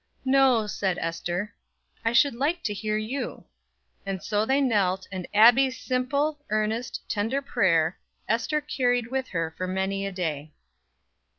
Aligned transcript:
"No," 0.25 0.65
said 0.65 0.97
Ester; 0.97 1.53
"I 2.03 2.11
should 2.11 2.33
like 2.33 2.63
to 2.63 2.73
hear 2.73 2.97
you?" 2.97 3.45
And 4.03 4.23
so 4.23 4.47
they 4.47 4.59
knelt, 4.59 5.07
and 5.11 5.27
Abbie's 5.31 5.79
simple, 5.79 6.43
earnest, 6.49 7.03
tender 7.07 7.39
prayer 7.39 7.99
Ester 8.27 8.61
carried 8.61 9.11
with 9.11 9.27
her 9.27 9.53
for 9.55 9.67
many 9.67 10.07
a 10.07 10.11
day. 10.11 10.53